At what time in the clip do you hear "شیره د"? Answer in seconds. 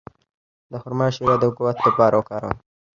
1.15-1.45